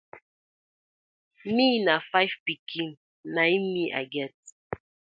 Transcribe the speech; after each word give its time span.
Mi 1.55 1.67
na 1.85 1.95
fiv 2.11 2.31
pikin 2.45 2.89
na 3.33 3.41
it 3.55 3.63
me 3.73 3.83
I 4.01 4.03
get. 4.13 4.35